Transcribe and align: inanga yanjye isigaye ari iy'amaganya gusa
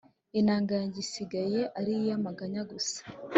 inanga 0.39 0.71
yanjye 0.79 0.97
isigaye 1.05 1.59
ari 1.77 1.91
iy'amaganya 2.01 2.61
gusa 2.71 2.99